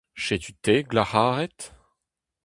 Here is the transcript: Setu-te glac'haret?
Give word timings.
Setu-te 0.25 0.75
glac'haret? 0.89 1.59